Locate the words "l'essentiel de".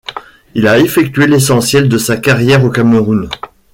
1.27-1.99